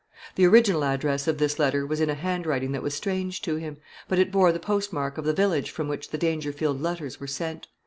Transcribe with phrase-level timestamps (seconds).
[0.33, 3.77] The original address of this letter was in a handwriting that was strange to him;
[4.07, 7.67] but it bore the postmark of the village from which the Dangerfield letters were sent.